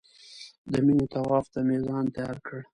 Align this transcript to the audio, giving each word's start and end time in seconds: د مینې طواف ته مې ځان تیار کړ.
د 0.71 0.73
مینې 0.85 1.05
طواف 1.13 1.45
ته 1.53 1.59
مې 1.67 1.77
ځان 1.87 2.05
تیار 2.15 2.37
کړ. 2.45 2.59